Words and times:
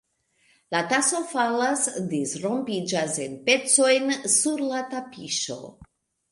La 0.75 0.79
taso 0.93 1.19
falas, 1.33 1.83
disrompiĝas 2.15 3.21
en 3.27 3.37
pecojn 3.53 4.17
sur 4.39 4.67
la 4.75 4.85
tapiŝo. 4.97 5.63